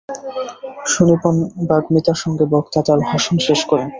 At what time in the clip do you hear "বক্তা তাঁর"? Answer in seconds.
2.53-2.99